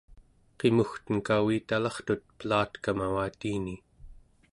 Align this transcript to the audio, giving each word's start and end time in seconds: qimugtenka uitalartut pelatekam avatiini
qimugtenka 0.59 1.35
uitalartut 1.49 2.23
pelatekam 2.39 3.05
avatiini 3.09 3.75